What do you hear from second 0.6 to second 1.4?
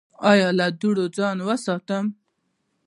دوړو ځان